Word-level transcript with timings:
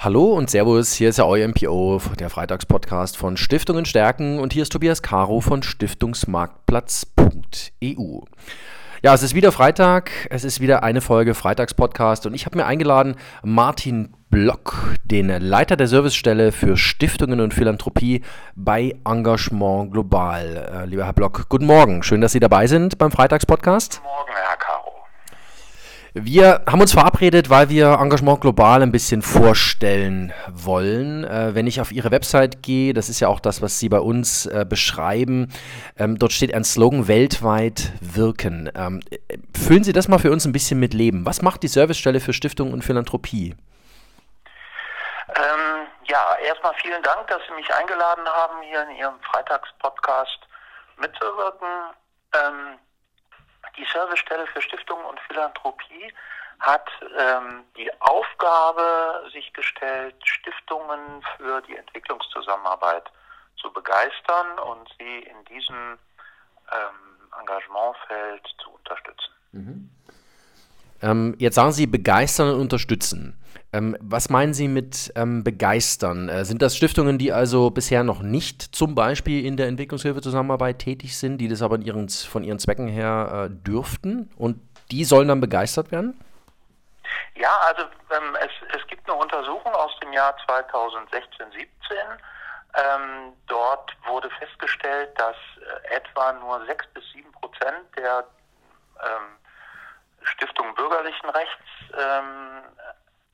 Hallo 0.00 0.34
und 0.34 0.48
Servus, 0.48 0.92
hier 0.92 1.08
ist 1.08 1.18
ja 1.18 1.24
euer 1.24 1.48
MPO, 1.48 2.00
der 2.20 2.30
Freitagspodcast 2.30 3.16
von 3.16 3.36
Stiftungen 3.36 3.84
stärken 3.84 4.38
und 4.38 4.52
hier 4.52 4.62
ist 4.62 4.70
Tobias 4.70 5.02
Caro 5.02 5.40
von 5.40 5.64
Stiftungsmarktplatz.eu. 5.64 8.20
Ja, 9.02 9.14
es 9.14 9.24
ist 9.24 9.34
wieder 9.34 9.50
Freitag, 9.50 10.12
es 10.30 10.44
ist 10.44 10.60
wieder 10.60 10.84
eine 10.84 11.00
Folge 11.00 11.34
Freitagspodcast 11.34 12.26
und 12.26 12.34
ich 12.34 12.46
habe 12.46 12.56
mir 12.56 12.66
eingeladen 12.66 13.16
Martin 13.42 14.14
Block, 14.30 14.94
den 15.02 15.30
Leiter 15.30 15.74
der 15.74 15.88
Servicestelle 15.88 16.52
für 16.52 16.76
Stiftungen 16.76 17.40
und 17.40 17.52
Philanthropie 17.52 18.22
bei 18.54 18.94
Engagement 19.04 19.90
Global. 19.90 20.84
Äh, 20.84 20.86
lieber 20.86 21.06
Herr 21.06 21.12
Block, 21.12 21.48
guten 21.48 21.66
Morgen, 21.66 22.04
schön, 22.04 22.20
dass 22.20 22.30
Sie 22.30 22.40
dabei 22.40 22.68
sind 22.68 22.98
beim 22.98 23.10
Freitagspodcast. 23.10 23.96
Guten 23.96 24.06
Morgen, 24.06 24.32
Herr. 24.32 24.57
Wir 26.20 26.62
haben 26.66 26.80
uns 26.80 26.92
verabredet, 26.92 27.48
weil 27.48 27.68
wir 27.68 27.98
Engagement 28.00 28.40
Global 28.40 28.82
ein 28.82 28.90
bisschen 28.90 29.22
vorstellen 29.22 30.32
wollen. 30.48 31.22
Äh, 31.22 31.54
wenn 31.54 31.68
ich 31.68 31.80
auf 31.80 31.92
Ihre 31.92 32.10
Website 32.10 32.62
gehe, 32.62 32.92
das 32.92 33.08
ist 33.08 33.20
ja 33.20 33.28
auch 33.28 33.38
das, 33.38 33.62
was 33.62 33.78
Sie 33.78 33.88
bei 33.88 34.00
uns 34.00 34.46
äh, 34.46 34.66
beschreiben, 34.68 35.52
ähm, 35.96 36.18
dort 36.18 36.32
steht 36.32 36.52
ein 36.54 36.64
Slogan 36.64 37.06
weltweit 37.06 37.92
wirken. 38.00 38.68
Ähm, 38.74 39.00
füllen 39.56 39.84
Sie 39.84 39.92
das 39.92 40.08
mal 40.08 40.18
für 40.18 40.32
uns 40.32 40.44
ein 40.44 40.52
bisschen 40.52 40.80
mit 40.80 40.92
Leben. 40.92 41.24
Was 41.24 41.40
macht 41.42 41.62
die 41.62 41.68
Servicestelle 41.68 42.18
für 42.18 42.32
Stiftung 42.32 42.72
und 42.72 42.82
Philanthropie? 42.82 43.54
Ähm, 45.28 45.86
ja, 46.08 46.36
erstmal 46.46 46.74
vielen 46.82 47.02
Dank, 47.02 47.28
dass 47.28 47.40
Sie 47.48 47.54
mich 47.54 47.72
eingeladen 47.72 48.24
haben, 48.26 48.62
hier 48.62 48.82
in 48.90 48.96
Ihrem 48.96 49.20
Freitagspodcast 49.30 50.40
mitzuwirken. 51.00 51.68
Ähm, 52.34 52.78
die 53.78 53.86
Servicestelle 53.92 54.46
für 54.48 54.60
Stiftungen 54.60 55.04
und 55.06 55.20
Philanthropie 55.20 56.12
hat 56.60 56.90
ähm, 57.16 57.64
die 57.76 57.90
Aufgabe 58.00 59.30
sich 59.32 59.52
gestellt, 59.52 60.16
Stiftungen 60.24 61.22
für 61.36 61.62
die 61.62 61.76
Entwicklungszusammenarbeit 61.76 63.10
zu 63.56 63.72
begeistern 63.72 64.58
und 64.58 64.88
sie 64.98 65.20
in 65.20 65.44
diesem 65.44 65.98
ähm, 66.72 67.38
Engagementfeld 67.40 68.46
zu 68.62 68.70
unterstützen. 68.70 69.32
Mhm. 69.52 69.87
Ähm, 71.02 71.34
jetzt 71.38 71.54
sagen 71.54 71.72
Sie 71.72 71.86
begeistern 71.86 72.54
und 72.54 72.60
unterstützen. 72.60 73.38
Ähm, 73.72 73.96
was 74.00 74.30
meinen 74.30 74.54
Sie 74.54 74.66
mit 74.66 75.12
ähm, 75.14 75.44
begeistern? 75.44 76.28
Äh, 76.28 76.44
sind 76.44 76.62
das 76.62 76.76
Stiftungen, 76.76 77.18
die 77.18 77.32
also 77.32 77.70
bisher 77.70 78.02
noch 78.02 78.22
nicht 78.22 78.62
zum 78.62 78.94
Beispiel 78.94 79.44
in 79.44 79.56
der 79.56 79.68
Entwicklungshilfe-Zusammenarbeit 79.68 80.78
tätig 80.78 81.18
sind, 81.18 81.38
die 81.38 81.48
das 81.48 81.60
aber 81.60 81.78
ihren, 81.78 82.08
von 82.08 82.44
ihren 82.44 82.58
Zwecken 82.58 82.88
her 82.88 83.50
äh, 83.50 83.50
dürften 83.50 84.30
und 84.36 84.58
die 84.90 85.04
sollen 85.04 85.28
dann 85.28 85.40
begeistert 85.40 85.92
werden? 85.92 86.18
Ja, 87.34 87.52
also 87.66 87.82
ähm, 87.82 88.36
es, 88.40 88.50
es 88.80 88.86
gibt 88.86 89.08
eine 89.08 89.18
Untersuchung 89.18 89.72
aus 89.72 89.92
dem 90.00 90.12
Jahr 90.12 90.34
2016, 90.46 91.46
17. 91.52 91.68
Ähm, 92.74 93.32
dort 93.46 93.94
wurde 94.06 94.30
festgestellt, 94.38 95.10
dass 95.16 95.36
äh, 95.60 95.96
etwa 95.96 96.32
nur 96.32 96.64
6 96.66 96.86
bis 96.94 97.04
7 97.12 97.30
Prozent 97.32 97.84
der 97.96 98.24
ähm, 99.00 99.36
Stiftungen 100.22 100.74
bürgerlichen 100.74 101.28
Rechts 101.30 101.64
ähm, 101.96 102.62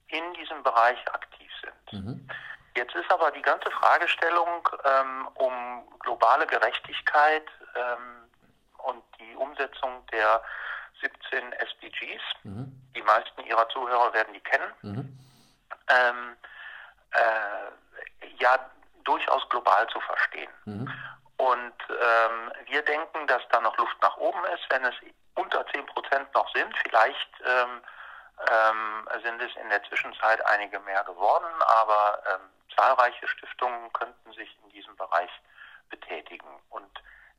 in 0.09 0.35
diesem 0.35 0.63
Bereich 0.63 0.99
aktiv 1.13 1.51
sind. 1.61 2.05
Mhm. 2.05 2.29
Jetzt 2.77 2.95
ist 2.95 3.11
aber 3.13 3.31
die 3.31 3.43
ganze 3.43 3.71
Fragestellung 3.71 4.69
ähm, 4.85 5.29
um 5.35 5.89
globale 6.01 6.47
Gerechtigkeit 6.47 7.47
ähm, 7.77 8.29
und 8.79 9.03
die 9.19 9.35
Umsetzung 9.37 10.05
der 10.13 10.43
17 11.01 11.53
SDGs, 11.53 12.23
mhm. 12.43 12.81
die 12.97 13.03
meisten 13.03 13.43
Ihrer 13.45 13.69
Zuhörer 13.69 14.13
werden 14.13 14.35
die 14.35 14.41
kennen, 14.41 14.73
mhm. 14.83 15.19
ähm, 15.89 16.37
äh, 17.13 18.27
ja 18.39 18.59
durchaus 19.05 19.49
global 19.51 19.87
zu 19.89 20.01
verstehen. 20.01 20.51
Mhm. 20.65 20.93
Und 21.45 21.75
ähm, 21.91 22.53
wir 22.67 22.83
denken, 22.83 23.27
dass 23.27 23.43
da 23.51 23.61
noch 23.61 23.77
Luft 23.77 24.01
nach 24.01 24.17
oben 24.17 24.43
ist, 24.47 24.65
wenn 24.71 24.83
es 24.85 24.95
unter 25.35 25.67
10 25.67 25.85
Prozent 25.87 26.35
noch 26.35 26.51
sind. 26.55 26.75
Vielleicht 26.83 27.29
ähm, 27.45 27.83
ähm, 28.51 29.09
sind 29.23 29.43
es 29.43 29.55
in 29.57 29.69
der 29.69 29.83
Zwischenzeit 29.85 30.45
einige 30.47 30.81
mehr 30.81 31.05
geworden, 31.05 31.53
aber 31.61 32.23
ähm, 32.33 32.41
zahlreiche 32.75 33.29
Stiftungen 33.29 33.93
könnten 33.93 34.33
sich 34.33 34.57
in 34.65 34.71
diesem 34.71 34.97
Bereich 34.97 35.31
betätigen. 35.91 36.49
Und 36.71 36.91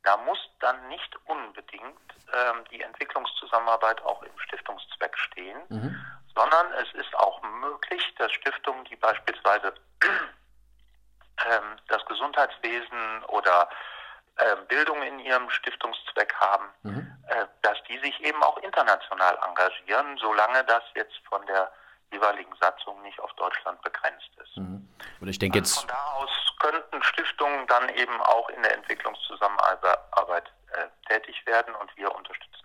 da 0.04 0.16
muss 0.18 0.38
dann 0.60 0.86
nicht 0.86 1.16
unbedingt 1.24 1.98
ähm, 2.32 2.64
die 2.70 2.82
Entwicklungszusammenarbeit 2.82 4.00
auch 4.04 4.22
im 4.22 4.38
Stiftungszweck 4.38 5.18
stehen, 5.18 5.58
mhm. 5.68 6.06
sondern 6.32 6.72
es 6.74 6.92
ist 6.94 7.14
auch 7.16 7.42
möglich, 7.42 8.14
dass 8.18 8.30
Stiftungen, 8.30 8.84
die 8.84 8.96
beispielsweise 8.96 9.74
ähm, 11.50 11.76
das 11.88 12.04
Gesundheitswesen 12.06 13.24
oder 13.24 13.68
äh, 14.36 14.56
Bildung 14.68 15.02
in 15.02 15.18
ihrem 15.20 15.48
Stiftungszweck 15.50 16.34
haben, 16.34 16.66
mhm. 16.82 17.16
äh, 17.28 17.46
dass 17.62 17.78
die 17.88 17.98
sich 17.98 18.20
eben 18.22 18.42
auch 18.42 18.58
international 18.58 19.38
engagieren, 19.46 20.16
solange 20.18 20.64
das 20.64 20.82
jetzt 20.94 21.16
von 21.28 21.44
der 21.46 21.70
jeweiligen 22.12 22.54
Satzung 22.60 23.00
nicht 23.02 23.18
auf 23.20 23.32
Deutschland 23.34 23.80
begrenzt 23.82 24.30
ist. 24.42 24.56
Mhm. 24.56 24.88
Und 25.20 25.28
ich 25.28 25.38
denke 25.38 25.58
jetzt 25.58 25.78
von 25.78 25.88
da 25.88 26.12
aus 26.14 26.46
könnten 26.58 27.02
Stiftungen 27.02 27.66
dann 27.66 27.88
eben 27.90 28.20
auch 28.22 28.48
in 28.50 28.62
der 28.62 28.74
Entwicklungszusammenarbeit 28.74 30.52
äh, 30.72 30.86
tätig 31.08 31.44
werden 31.46 31.74
und 31.74 31.94
wir 31.96 32.14
unterstützen. 32.14 32.55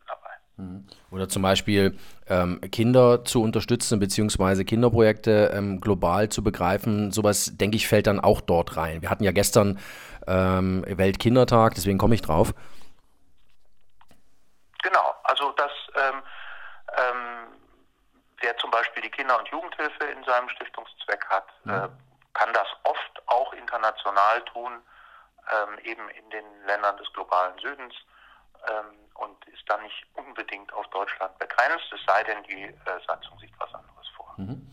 Oder 1.11 1.27
zum 1.29 1.41
Beispiel 1.41 1.97
ähm, 2.27 2.61
Kinder 2.71 3.25
zu 3.25 3.41
unterstützen, 3.41 3.99
beziehungsweise 3.99 4.65
Kinderprojekte 4.65 5.51
ähm, 5.53 5.81
global 5.81 6.29
zu 6.29 6.43
begreifen. 6.43 7.11
Sowas, 7.11 7.51
denke 7.57 7.77
ich, 7.77 7.87
fällt 7.87 8.07
dann 8.07 8.19
auch 8.19 8.41
dort 8.41 8.77
rein. 8.77 9.01
Wir 9.01 9.09
hatten 9.09 9.23
ja 9.23 9.31
gestern 9.31 9.79
ähm, 10.27 10.83
Weltkindertag, 10.87 11.75
deswegen 11.75 11.97
komme 11.97 12.15
ich 12.15 12.21
drauf. 12.21 12.53
Genau, 14.83 15.15
also 15.23 15.51
das, 15.51 15.71
ähm, 15.95 16.21
ähm, 16.97 17.47
wer 18.41 18.57
zum 18.57 18.71
Beispiel 18.71 19.03
die 19.03 19.11
Kinder- 19.11 19.37
und 19.37 19.47
Jugendhilfe 19.49 20.05
in 20.05 20.23
seinem 20.23 20.49
Stiftungszweck 20.49 21.25
hat, 21.29 21.47
ja. 21.65 21.85
äh, 21.85 21.89
kann 22.33 22.53
das 22.53 22.67
oft 22.83 23.21
auch 23.27 23.53
international 23.53 24.41
tun, 24.53 24.71
ähm, 25.51 25.79
eben 25.83 26.09
in 26.09 26.29
den 26.29 26.45
Ländern 26.65 26.97
des 26.97 27.11
globalen 27.13 27.57
Südens 27.59 27.93
ähm, 28.67 28.95
und 29.15 29.37
ist 29.53 29.63
dann 29.67 29.81
nicht 29.83 30.05
unbedingt 30.15 30.73
auf 30.73 30.87
Deutschland 30.89 31.37
begrenzt, 31.37 31.85
es 31.93 32.01
sei 32.07 32.23
denn, 32.23 32.43
die 32.49 32.63
äh, 32.63 32.99
Satzung 33.07 33.37
sieht 33.39 33.53
was 33.59 33.73
anderes 33.73 34.07
vor. 34.15 34.33
Mhm. 34.37 34.67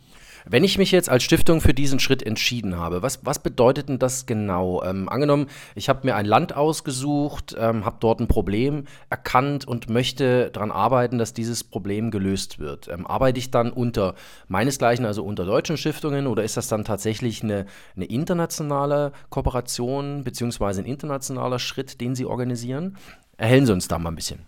Wenn 0.44 0.64
ich 0.64 0.78
mich 0.78 0.92
jetzt 0.92 1.10
als 1.10 1.24
Stiftung 1.24 1.60
für 1.60 1.74
diesen 1.74 2.00
Schritt 2.00 2.22
entschieden 2.22 2.76
habe, 2.76 3.02
was, 3.02 3.24
was 3.26 3.38
bedeutet 3.38 3.88
denn 3.88 3.98
das 3.98 4.24
genau? 4.24 4.82
Ähm, 4.82 5.08
angenommen, 5.08 5.48
ich 5.74 5.88
habe 5.88 6.06
mir 6.06 6.16
ein 6.16 6.24
Land 6.24 6.54
ausgesucht, 6.56 7.54
ähm, 7.58 7.84
habe 7.84 7.96
dort 8.00 8.20
ein 8.20 8.28
Problem 8.28 8.86
erkannt 9.10 9.66
und 9.66 9.90
möchte 9.90 10.50
daran 10.50 10.70
arbeiten, 10.70 11.18
dass 11.18 11.34
dieses 11.34 11.64
Problem 11.64 12.10
gelöst 12.10 12.58
wird. 12.58 12.88
Ähm, 12.88 13.06
arbeite 13.06 13.38
ich 13.38 13.50
dann 13.50 13.70
unter 13.70 14.14
meinesgleichen, 14.46 15.04
also 15.04 15.24
unter 15.24 15.44
deutschen 15.44 15.76
Stiftungen, 15.76 16.26
oder 16.26 16.44
ist 16.44 16.56
das 16.56 16.68
dann 16.68 16.84
tatsächlich 16.84 17.42
eine, 17.42 17.66
eine 17.96 18.06
internationale 18.06 19.12
Kooperation 19.28 20.24
beziehungsweise 20.24 20.82
ein 20.82 20.86
internationaler 20.86 21.58
Schritt, 21.58 22.00
den 22.00 22.14
Sie 22.14 22.24
organisieren? 22.24 22.96
Erhellen 23.38 23.66
Sie 23.66 23.72
uns 23.72 23.88
da 23.88 23.98
mal 23.98 24.10
ein 24.10 24.16
bisschen. 24.16 24.44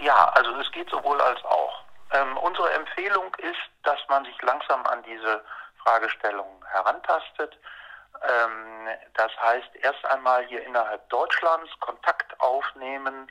Ja, 0.00 0.28
also 0.34 0.50
es 0.60 0.70
geht 0.72 0.90
sowohl 0.90 1.20
als 1.20 1.42
auch. 1.44 1.84
Ähm, 2.12 2.36
unsere 2.38 2.72
Empfehlung 2.72 3.34
ist, 3.36 3.70
dass 3.84 3.98
man 4.08 4.24
sich 4.24 4.42
langsam 4.42 4.84
an 4.86 5.02
diese 5.04 5.42
Fragestellung 5.82 6.64
herantastet. 6.72 7.56
Ähm, 8.22 8.88
das 9.14 9.30
heißt, 9.40 9.76
erst 9.82 10.04
einmal 10.06 10.44
hier 10.46 10.64
innerhalb 10.66 11.08
Deutschlands 11.08 11.70
Kontakt 11.78 12.38
aufnehmen 12.40 13.30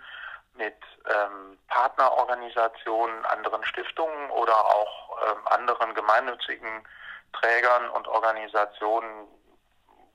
mit 0.54 0.78
ähm, 1.10 1.60
Partnerorganisationen, 1.68 3.26
anderen 3.26 3.64
Stiftungen 3.66 4.30
oder 4.32 4.56
auch 4.56 5.18
ähm, 5.30 5.48
anderen 5.48 5.94
gemeinnützigen 5.94 6.88
Trägern 7.34 7.90
und 7.90 8.08
Organisationen, 8.08 9.28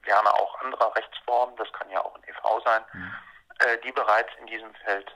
gerne 0.02 0.32
auch 0.34 0.60
anderer 0.60 0.94
Rechtsformen, 0.96 1.56
das 1.56 1.72
kann 1.72 1.88
ja 1.90 2.00
auch 2.00 2.14
ein 2.14 2.25
e.V. 2.26 2.60
sein, 2.60 2.84
mhm. 2.93 3.14
Äh, 3.61 3.79
die 3.85 3.93
bereits 3.93 4.31
in 4.41 4.47
diesem 4.47 4.75
Feld 4.85 5.15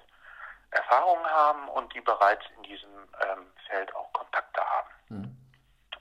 Erfahrung 0.70 1.25
haben 1.26 1.69
und 1.69 1.94
die 1.94 2.00
bereits 2.00 2.44
in 2.56 2.62
diesem 2.62 2.90
ähm, 3.23 3.46
Feld 3.69 3.94
auch 3.94 4.12
Kontakte 4.12 4.61
haben. 4.61 4.88
Mhm. 5.08 5.37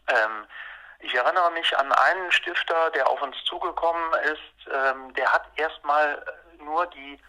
Ähm, 0.08 0.48
ich 1.00 1.14
erinnere 1.14 1.52
mich 1.52 1.78
an 1.78 1.92
einen 1.92 2.32
Stifter, 2.32 2.90
der 2.92 3.08
auf 3.08 3.22
uns 3.22 3.36
zugekommen 3.46 4.14
ist, 4.24 4.74
ähm, 4.74 5.14
der 5.14 5.32
hat 5.32 5.48
erstmal 5.56 6.24
nur 6.60 6.86
die 6.88 7.20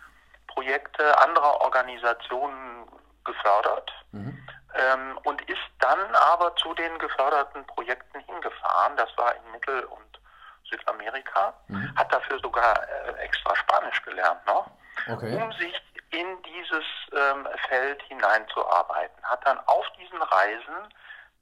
Projekte 0.49 1.17
anderer 1.19 1.61
Organisationen 1.61 2.89
gefördert 3.25 3.93
mhm. 4.13 4.49
ähm, 4.75 5.19
und 5.25 5.41
ist 5.43 5.61
dann 5.81 6.15
aber 6.33 6.57
zu 6.57 6.75
den 6.75 6.99
geförderten 6.99 7.65
Projekten 7.67 8.21
hingefahren. 8.21 8.97
Das 8.97 9.11
war 9.17 9.35
in 9.37 9.53
Mittel- 9.53 9.85
und 9.85 10.21
Südamerika, 10.69 11.55
mhm. 11.69 11.95
hat 11.97 12.13
dafür 12.13 12.39
sogar 12.41 12.83
äh, 12.89 13.13
extra 13.21 13.55
Spanisch 13.57 14.03
gelernt 14.03 14.45
noch, 14.47 14.71
okay. 15.09 15.35
um 15.37 15.53
sich 15.53 15.75
in 16.11 16.43
dieses 16.43 16.85
ähm, 17.13 17.47
Feld 17.69 18.03
hineinzuarbeiten. 18.05 19.23
Hat 19.25 19.47
dann 19.47 19.59
auf 19.67 19.87
diesen 19.99 20.21
Reisen 20.23 20.95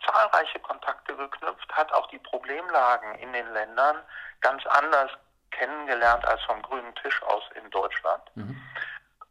zahlreiche 0.04 0.58
Kontakte 0.60 1.16
geknüpft, 1.16 1.72
hat 1.72 1.92
auch 1.92 2.06
die 2.08 2.18
Problemlagen 2.18 3.14
in 3.16 3.32
den 3.32 3.50
Ländern 3.52 3.96
ganz 4.40 4.66
anders 4.66 5.10
kennengelernt 5.50 6.24
als 6.26 6.42
vom 6.42 6.60
grünen 6.62 6.94
Tisch 6.96 7.22
aus 7.22 7.42
in 7.54 7.70
Deutschland. 7.70 8.22
Mhm. 8.34 8.62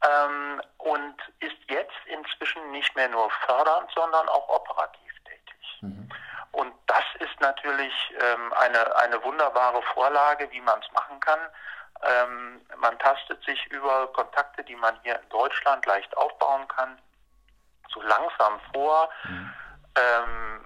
Ähm, 0.04 0.62
und 0.78 1.16
ist 1.40 1.58
jetzt 1.68 2.06
inzwischen 2.06 2.72
nicht 2.72 2.96
mehr 2.96 3.10
nur 3.10 3.30
fördernd, 3.46 3.90
sondern 3.94 4.28
auch 4.30 4.50
operativ 4.50 5.12
tätig. 5.24 5.78
Mhm. 5.82 6.10
Und 6.52 6.74
das 6.88 7.04
ist 7.20 7.40
natürlich 7.42 7.94
ähm, 8.20 8.54
eine, 8.54 8.96
eine 8.98 9.24
wunderbare 9.24 9.82
Vorlage, 9.94 10.50
wie 10.52 10.62
man 10.62 10.80
es 10.80 10.92
machen 10.94 11.20
kann. 11.20 11.40
Ähm, 12.04 12.62
man 12.78 12.98
tastet 13.00 13.35
sich 13.46 13.66
über 13.68 14.08
Kontakte, 14.14 14.64
die 14.64 14.76
man 14.76 15.00
hier 15.04 15.20
in 15.20 15.30
Deutschland 15.30 15.86
leicht 15.86 16.16
aufbauen 16.18 16.68
kann, 16.68 16.98
so 17.94 18.02
langsam 18.02 18.60
vor. 18.74 19.10
Mhm. 19.24 19.54
Ähm, 19.96 20.66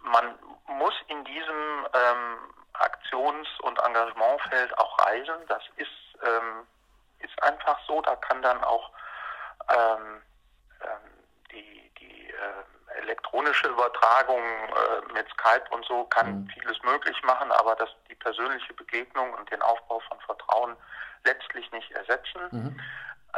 man 0.00 0.38
muss 0.66 0.94
in 1.08 1.24
diesem 1.24 1.86
ähm, 1.92 2.54
Aktions- 2.74 3.60
und 3.60 3.78
Engagementfeld 3.80 4.76
auch 4.78 4.98
reisen. 5.06 5.36
Das 5.48 5.62
ist, 5.76 5.88
ähm, 6.22 6.66
ist 7.20 7.42
einfach 7.42 7.78
so. 7.86 8.00
Da 8.02 8.16
kann 8.16 8.42
dann 8.42 8.62
auch 8.62 8.90
ähm, 9.68 10.22
ähm, 10.82 11.24
die, 11.50 11.90
die 11.98 12.30
äh, 12.30 12.98
elektronische 13.00 13.68
Übertragung 13.68 14.42
äh, 14.42 15.12
mit 15.12 15.26
Skype 15.30 15.64
und 15.70 15.84
so 15.86 16.04
kann 16.04 16.42
mhm. 16.42 16.50
vieles 16.50 16.80
möglich 16.82 17.22
machen, 17.24 17.50
aber 17.52 17.74
das 17.76 17.90
persönliche 18.20 18.74
Begegnung 18.74 19.32
und 19.34 19.50
den 19.50 19.62
Aufbau 19.62 20.00
von 20.00 20.18
Vertrauen 20.20 20.76
letztlich 21.24 21.70
nicht 21.72 21.90
ersetzen. 21.92 22.40
Mhm. 22.50 22.80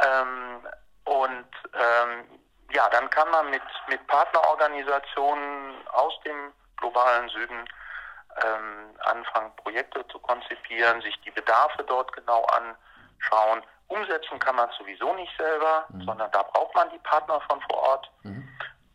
Ähm, 0.01 0.67
und 1.05 1.47
ähm, 1.73 2.39
ja, 2.73 2.87
dann 2.89 3.09
kann 3.09 3.29
man 3.31 3.49
mit, 3.49 3.61
mit 3.89 4.05
Partnerorganisationen 4.07 5.87
aus 5.89 6.13
dem 6.25 6.53
globalen 6.77 7.29
Süden 7.29 7.67
ähm, 8.43 8.95
anfangen, 8.99 9.55
Projekte 9.57 10.07
zu 10.07 10.19
konzipieren, 10.19 11.01
sich 11.01 11.19
die 11.21 11.31
Bedarfe 11.31 11.83
dort 11.83 12.13
genau 12.13 12.45
anschauen. 12.45 13.63
Umsetzen 13.87 14.39
kann 14.39 14.55
man 14.55 14.69
sowieso 14.77 15.13
nicht 15.15 15.35
selber, 15.37 15.85
mhm. 15.89 16.03
sondern 16.03 16.31
da 16.31 16.43
braucht 16.43 16.73
man 16.75 16.89
die 16.91 16.99
Partner 16.99 17.41
von 17.49 17.61
vor 17.69 17.77
Ort. 17.77 18.11
Mhm. 18.23 18.47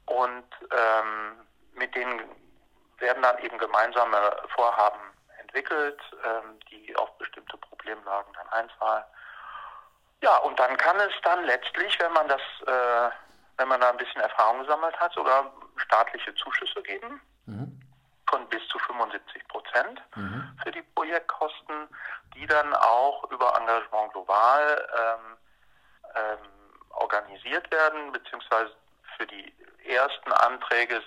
Und 0.06 0.46
ähm, 0.70 1.46
mit 1.74 1.94
denen 1.94 2.22
werden 2.98 3.22
dann 3.22 3.38
eben 3.38 3.58
gemeinsame 3.58 4.36
Vorhaben 4.54 5.00
entwickelt, 5.56 6.00
ähm, 6.24 6.60
die 6.70 6.94
auf 6.96 7.16
bestimmte 7.18 7.56
Problemlagen 7.56 8.32
dann 8.34 8.48
einzahlen. 8.48 9.04
Ja, 10.22 10.36
und 10.38 10.58
dann 10.58 10.76
kann 10.76 10.98
es 11.00 11.12
dann 11.22 11.44
letztlich, 11.44 11.98
wenn 12.00 12.12
man 12.12 12.28
das, 12.28 12.40
äh, 12.66 13.10
wenn 13.58 13.68
man 13.68 13.80
da 13.80 13.90
ein 13.90 13.96
bisschen 13.96 14.20
Erfahrung 14.20 14.60
gesammelt 14.60 14.98
hat, 15.00 15.12
sogar 15.12 15.52
staatliche 15.76 16.34
Zuschüsse 16.34 16.82
geben. 16.82 17.20
Mhm 17.46 17.80
von 18.28 18.48
bis 18.48 18.66
zu 18.66 18.76
75 18.80 19.46
Prozent 19.46 20.02
mhm. 20.16 20.58
für 20.60 20.72
die 20.72 20.82
Projektkosten, 20.82 21.86
die 22.34 22.44
dann 22.44 22.74
auch 22.74 23.30
über 23.30 23.56
Engagement 23.56 24.12
global 24.12 24.88
ähm, 24.98 25.36
ähm, 26.16 26.48
organisiert 26.90 27.70
werden, 27.70 28.10
beziehungsweise 28.10 28.72
für 29.16 29.28
die 29.28 29.54
ersten 29.84 30.32
Anträge 30.32 31.00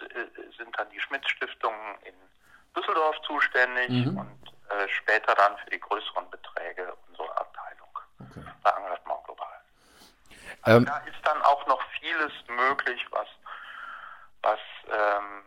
sind 0.58 0.80
dann 0.80 0.90
die 0.92 1.00
Schmitz-Stiftungen 1.02 1.98
in 2.04 2.16
Düsseldorf 2.76 3.16
zuständig 3.26 3.90
mhm. 3.90 4.18
und 4.18 4.54
äh, 4.70 4.88
später 4.90 5.36
dann 5.36 5.58
für 5.58 5.70
die 5.70 5.80
größeren 5.80 6.30
Beträge 6.30 6.94
unsere 7.08 7.38
Abteilung 7.38 8.00
okay. 8.20 8.44
bei 8.64 8.70
Engagement 8.72 9.24
global. 9.26 9.62
Also 10.62 10.78
ähm, 10.78 10.86
da 10.86 10.98
ist 11.00 11.26
dann 11.26 11.42
auch 11.44 11.66
noch 11.68 11.82
vieles 12.00 12.32
möglich, 12.48 13.06
was, 13.12 13.28
was 14.42 14.60
ähm, 14.88 15.44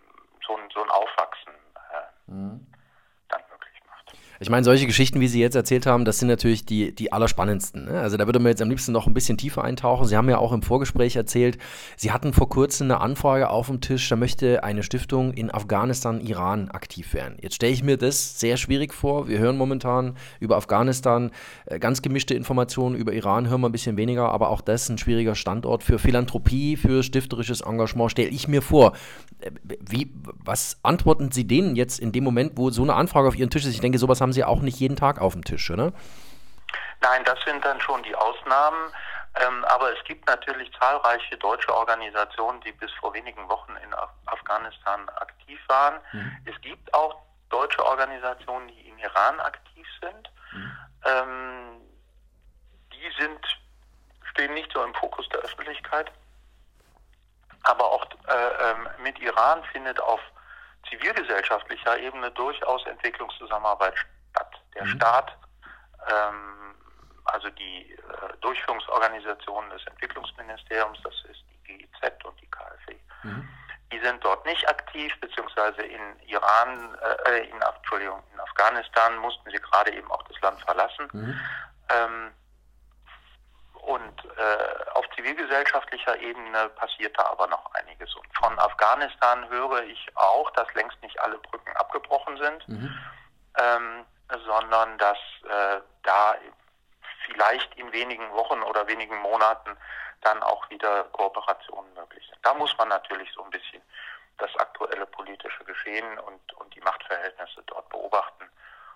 so, 0.46 0.56
ein, 0.56 0.70
so 0.74 0.82
ein 0.82 0.90
Aufwachsen 0.90 1.52
Mhm. 2.32 2.66
Ich 4.42 4.50
meine, 4.50 4.64
solche 4.64 4.88
Geschichten, 4.88 5.20
wie 5.20 5.28
Sie 5.28 5.40
jetzt 5.40 5.54
erzählt 5.54 5.86
haben, 5.86 6.04
das 6.04 6.18
sind 6.18 6.26
natürlich 6.26 6.66
die, 6.66 6.92
die 6.92 7.12
allerspannendsten. 7.12 7.84
Ne? 7.84 8.00
Also 8.00 8.16
da 8.16 8.26
würde 8.26 8.40
man 8.40 8.50
jetzt 8.50 8.60
am 8.60 8.70
liebsten 8.70 8.90
noch 8.90 9.06
ein 9.06 9.14
bisschen 9.14 9.38
tiefer 9.38 9.62
eintauchen. 9.62 10.08
Sie 10.08 10.16
haben 10.16 10.28
ja 10.28 10.38
auch 10.38 10.50
im 10.52 10.62
Vorgespräch 10.62 11.14
erzählt, 11.14 11.58
Sie 11.96 12.10
hatten 12.10 12.32
vor 12.32 12.48
kurzem 12.48 12.86
eine 12.86 13.00
Anfrage 13.00 13.50
auf 13.50 13.68
dem 13.68 13.80
Tisch, 13.80 14.08
da 14.08 14.16
möchte 14.16 14.64
eine 14.64 14.82
Stiftung 14.82 15.32
in 15.32 15.54
Afghanistan, 15.54 16.20
Iran 16.20 16.70
aktiv 16.70 17.14
werden. 17.14 17.36
Jetzt 17.40 17.54
stelle 17.54 17.72
ich 17.72 17.84
mir 17.84 17.96
das 17.96 18.40
sehr 18.40 18.56
schwierig 18.56 18.92
vor. 18.92 19.28
Wir 19.28 19.38
hören 19.38 19.56
momentan 19.56 20.16
über 20.40 20.56
Afghanistan 20.56 21.30
äh, 21.66 21.78
ganz 21.78 22.02
gemischte 22.02 22.34
Informationen, 22.34 22.96
über 22.96 23.12
Iran 23.12 23.48
hören 23.48 23.60
wir 23.60 23.68
ein 23.68 23.72
bisschen 23.72 23.96
weniger, 23.96 24.30
aber 24.30 24.50
auch 24.50 24.60
das 24.60 24.82
ist 24.82 24.88
ein 24.88 24.98
schwieriger 24.98 25.36
Standort 25.36 25.84
für 25.84 26.00
Philanthropie, 26.00 26.76
für 26.76 27.04
stifterisches 27.04 27.60
Engagement, 27.60 28.10
stelle 28.10 28.30
ich 28.30 28.48
mir 28.48 28.60
vor. 28.60 28.94
Äh, 29.38 29.52
wie, 29.88 30.10
was 30.24 30.78
antworten 30.82 31.30
Sie 31.30 31.46
denen 31.46 31.76
jetzt 31.76 32.00
in 32.00 32.10
dem 32.10 32.24
Moment, 32.24 32.54
wo 32.56 32.70
so 32.70 32.82
eine 32.82 32.94
Anfrage 32.94 33.28
auf 33.28 33.38
Ihren 33.38 33.50
Tisch 33.50 33.64
ist? 33.64 33.74
Ich 33.74 33.80
denke, 33.80 33.98
sowas 33.98 34.20
haben 34.20 34.31
haben 34.32 34.34
Sie 34.34 34.44
auch 34.44 34.62
nicht 34.62 34.80
jeden 34.80 34.96
Tag 34.96 35.20
auf 35.20 35.34
dem 35.34 35.44
Tisch, 35.44 35.70
oder? 35.70 35.92
Nein, 37.00 37.24
das 37.24 37.38
sind 37.44 37.62
dann 37.64 37.78
schon 37.82 38.02
die 38.02 38.14
Ausnahmen. 38.14 38.90
Ähm, 39.34 39.64
aber 39.64 39.92
es 39.92 40.02
gibt 40.04 40.26
natürlich 40.26 40.70
zahlreiche 40.78 41.36
deutsche 41.36 41.74
Organisationen, 41.74 42.60
die 42.62 42.72
bis 42.72 42.90
vor 42.92 43.12
wenigen 43.12 43.46
Wochen 43.48 43.76
in 43.84 43.92
Af 43.94 44.10
Afghanistan 44.26 45.08
aktiv 45.20 45.58
waren. 45.68 46.00
Mhm. 46.12 46.36
Es 46.46 46.60
gibt 46.62 46.92
auch 46.94 47.20
deutsche 47.50 47.84
Organisationen, 47.84 48.68
die 48.68 48.88
im 48.88 48.98
Iran 48.98 49.40
aktiv 49.40 49.86
sind. 50.00 50.30
Mhm. 50.52 50.72
Ähm, 51.04 51.80
die 52.92 53.22
sind, 53.22 53.40
stehen 54.30 54.54
nicht 54.54 54.70
so 54.72 54.82
im 54.82 54.94
Fokus 54.94 55.28
der 55.28 55.40
Öffentlichkeit. 55.40 56.10
Aber 57.64 57.84
auch 57.84 58.06
äh, 58.28 58.70
ähm, 58.70 58.88
mit 59.02 59.18
Iran 59.18 59.62
findet 59.72 60.00
auf 60.00 60.20
zivilgesellschaftlicher 60.88 61.98
Ebene 61.98 62.30
durchaus 62.32 62.86
Entwicklungszusammenarbeit 62.86 63.96
statt. 63.96 64.21
Der 64.74 64.84
mhm. 64.84 64.88
Staat, 64.88 65.36
ähm, 66.08 66.74
also 67.24 67.48
die 67.50 67.92
äh, 67.92 68.36
Durchführungsorganisation 68.40 69.70
des 69.70 69.86
Entwicklungsministeriums, 69.86 70.98
das 71.04 71.14
ist 71.30 71.42
die 71.48 71.78
GIZ 71.78 72.24
und 72.24 72.40
die 72.40 72.50
KfW, 72.50 72.96
mhm. 73.22 73.48
die 73.92 74.00
sind 74.00 74.24
dort 74.24 74.44
nicht 74.46 74.68
aktiv, 74.68 75.12
beziehungsweise 75.20 75.82
in 75.82 76.00
Iran, 76.26 76.96
äh, 77.26 77.48
in, 77.48 77.60
Entschuldigung, 77.60 78.22
in 78.32 78.40
Afghanistan 78.40 79.16
mussten 79.18 79.50
sie 79.50 79.58
gerade 79.58 79.92
eben 79.92 80.10
auch 80.10 80.22
das 80.24 80.40
Land 80.40 80.60
verlassen. 80.62 81.08
Mhm. 81.12 81.40
Ähm, 81.90 82.32
und 83.82 84.24
äh, 84.36 84.90
auf 84.94 85.04
zivilgesellschaftlicher 85.16 86.16
Ebene 86.20 86.68
passiert 86.76 87.18
da 87.18 87.26
aber 87.26 87.48
noch 87.48 87.74
einiges. 87.74 88.14
Und 88.14 88.26
von 88.36 88.56
Afghanistan 88.60 89.48
höre 89.48 89.82
ich 89.82 90.06
auch, 90.14 90.50
dass 90.52 90.72
längst 90.74 91.02
nicht 91.02 91.20
alle 91.20 91.36
Brücken 91.38 91.76
abgebrochen 91.76 92.36
sind. 92.36 92.68
Mhm. 92.68 92.98
Ähm, 93.58 94.04
sondern 94.44 94.98
dass 94.98 95.18
äh, 95.44 95.80
da 96.02 96.36
vielleicht 97.26 97.74
in 97.76 97.92
wenigen 97.92 98.30
Wochen 98.32 98.62
oder 98.62 98.86
wenigen 98.86 99.16
Monaten 99.18 99.76
dann 100.22 100.42
auch 100.42 100.68
wieder 100.70 101.04
Kooperationen 101.12 101.92
möglich 101.94 102.24
sind. 102.28 102.38
Da 102.42 102.54
muss 102.54 102.76
man 102.78 102.88
natürlich 102.88 103.30
so 103.32 103.42
ein 103.42 103.50
bisschen 103.50 103.82
das 104.38 104.54
aktuelle 104.56 105.06
politische 105.06 105.64
Geschehen 105.64 106.18
und, 106.20 106.52
und 106.54 106.74
die 106.74 106.80
Machtverhältnisse 106.80 107.62
dort 107.66 107.88
beobachten, 107.90 108.48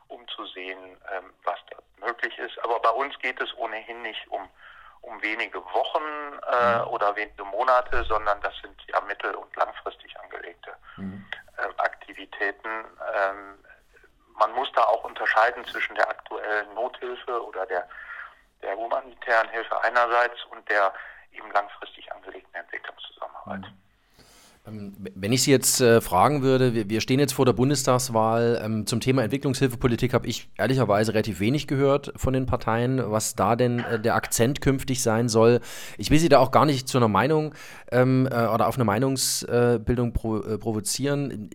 um 0.09 0.26
zu 0.28 0.47
sehen, 0.47 0.97
ähm, 1.12 1.33
was 1.45 1.59
da 1.71 1.78
möglich 2.05 2.37
ist. 2.38 2.59
Aber 2.64 2.81
bei 2.81 2.90
uns 2.90 3.19
geht 3.19 3.40
es 3.40 3.52
ohnehin 3.57 4.02
nicht 4.02 4.26
um, 4.28 4.49
um 5.02 5.21
wenige 5.23 5.64
Wochen 5.64 6.38
äh, 6.52 6.78
mhm. 6.78 6.88
oder 6.88 7.14
wenige 7.16 7.45
Monate, 7.45 8.05
sondern 8.05 8.40
das 8.40 8.55
sind 8.62 8.81
ja 8.88 9.00
mittel- 9.02 9.35
und 9.35 9.55
langfristig 9.57 10.19
angelegte 10.21 10.76
äh, 11.59 11.83
Aktivitäten. 11.83 12.69
Ähm, 13.14 13.59
man 14.38 14.52
muss 14.52 14.71
da 14.75 14.83
auch 14.85 15.05
unterscheiden 15.05 15.64
zwischen 15.66 15.95
der 15.95 16.09
aktuellen 16.09 16.75
Nothilfe 16.75 17.45
oder 17.47 17.66
der, 17.66 17.88
der 18.62 18.76
humanitären 18.76 19.49
Hilfe 19.50 19.83
einerseits 19.83 20.45
und 20.50 20.69
der 20.69 20.93
eben 21.33 21.50
langfristig 21.52 22.11
angelegten 22.12 22.55
Entwicklungszusammenarbeit. 22.55 23.62
Mhm. 23.62 23.87
Ähm, 24.66 24.95
wenn 25.14 25.33
ich 25.33 25.43
Sie 25.45 25.50
jetzt 25.50 25.81
äh, 25.81 26.00
fragen 26.00 26.43
würde, 26.43 26.88
wir, 26.88 27.00
stehen 27.00 27.21
jetzt 27.21 27.35
vor 27.35 27.45
der 27.45 27.52
Bundestagswahl, 27.52 28.61
ähm, 28.64 28.87
zum 28.87 29.00
Thema 29.00 29.23
Entwicklungshilfepolitik 29.23 30.12
habe 30.12 30.26
ich 30.26 30.49
ehrlicherweise 30.57 31.12
relativ 31.12 31.40
wenig 31.40 31.66
gehört 31.66 32.12
von 32.16 32.33
den 32.33 32.47
Parteien, 32.47 33.11
was 33.11 33.35
da 33.35 33.55
denn 33.57 33.81
äh, 33.81 34.00
der 34.00 34.14
Akzent 34.14 34.61
künftig 34.61 35.02
sein 35.02 35.28
soll. 35.28 35.61
Ich 35.99 36.11
will 36.11 36.19
Sie 36.19 36.28
da 36.28 36.38
auch 36.38 36.50
gar 36.50 36.66
nicht 36.66 36.88
zu 36.88 36.99
einer 36.99 37.09
Meinung 37.09 37.55
ähm, 37.93 38.26
äh, 38.31 38.47
oder 38.47 38.66
auf 38.66 38.76
eine 38.76 38.85
Meinungsbildung 38.85 40.12
pro, 40.12 40.38
äh, 40.38 40.59
provozieren 40.59 41.50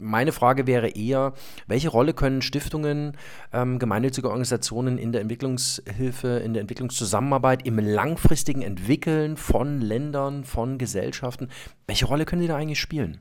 meine 0.00 0.32
Frage 0.32 0.66
wäre 0.66 0.88
eher, 0.88 1.32
welche 1.66 1.88
Rolle 1.88 2.14
können 2.14 2.42
Stiftungen, 2.42 3.16
ähm, 3.52 3.78
gemeinnützige 3.78 4.28
Organisationen 4.28 4.98
in 4.98 5.12
der 5.12 5.20
Entwicklungshilfe, 5.20 6.40
in 6.44 6.54
der 6.54 6.60
Entwicklungszusammenarbeit, 6.62 7.66
im 7.66 7.78
langfristigen 7.78 8.62
Entwickeln 8.62 9.36
von 9.36 9.80
Ländern, 9.80 10.44
von 10.44 10.78
Gesellschaften, 10.78 11.50
welche 11.86 12.06
Rolle 12.06 12.24
können 12.24 12.42
sie 12.42 12.48
da 12.48 12.56
eigentlich 12.56 12.80
spielen? 12.80 13.20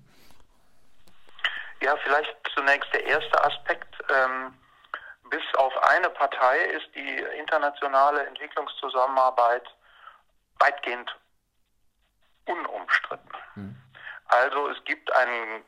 Ja, 1.81 1.95
vielleicht 2.03 2.35
zunächst 2.55 2.93
der 2.93 3.05
erste 3.05 3.45
Aspekt. 3.45 3.95
Ähm, 4.09 4.53
bis 5.29 5.41
auf 5.57 5.73
eine 5.89 6.09
Partei 6.11 6.57
ist 6.77 6.87
die 6.95 7.23
internationale 7.39 8.25
Entwicklungszusammenarbeit 8.27 9.63
weitgehend 10.59 11.09
unumstritten. 12.45 13.31
Hm. 13.55 13.75
Also 14.27 14.69
es 14.69 14.83
gibt 14.85 15.11
einen 15.13 15.63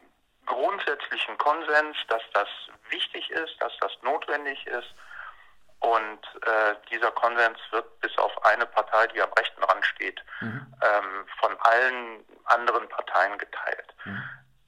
grundsätzlichen 0.46 1.38
Konsens, 1.38 1.98
dass 2.08 2.22
das 2.34 2.48
wichtig 2.90 3.30
ist, 3.32 3.56
dass 3.60 3.74
das 3.80 3.92
notwendig 4.02 4.66
ist. 4.68 4.94
Und 5.80 6.20
äh, 6.46 6.76
dieser 6.90 7.12
Konsens 7.12 7.60
wird 7.72 8.00
bis 8.00 8.18
auf 8.18 8.46
eine 8.46 8.66
Partei, 8.66 9.08
die 9.08 9.22
am 9.22 9.32
rechten 9.34 9.64
Rand 9.64 9.86
steht, 9.86 10.24
mhm. 10.42 10.74
ähm, 10.82 11.26
von 11.40 11.56
allen 11.60 12.26
anderen 12.46 12.88
Parteien 12.90 13.38
geteilt. 13.38 13.94
Mhm. 14.06 14.24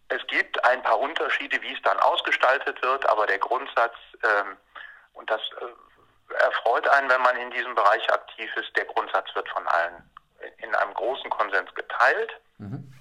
Es 0.10 0.25
gibt 0.27 0.63
ein 0.65 0.81
paar 0.84 1.00
Unterschiede, 1.00 1.62
wie 1.62 1.74
es 1.74 1.81
dann 1.81 2.00
ausgestaltet 2.00 2.81
wird, 2.81 3.10
aber 3.10 3.25
der 3.25 3.39
Grundsatz, 3.39 3.96
ähm, 4.24 4.57
und 5.13 5.29
das 5.29 5.41
äh, 5.60 6.34
erfreut 6.43 6.88
einen, 6.88 7.10
wenn 7.10 7.22
man 7.22 7.38
in 7.38 7.51
diesem 7.51 7.74
Bereich 7.74 8.07
aktiv 8.13 8.50
ist, 8.55 8.75
der 8.75 8.86
Grundsatz 8.86 9.34
wird 9.34 9.50
von 9.50 9.67
allen 9.67 10.10
in 10.57 10.75
einem 10.75 10.93
großen 10.93 11.29
Konsens 11.29 11.74
geteilt. 11.74 12.31
Mhm. 12.57 12.93